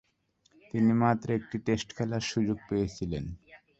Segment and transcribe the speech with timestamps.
[0.63, 3.25] তিনি মাত্র একটি টেস্ট খেলার সুযোগ পেয়েছিলেন।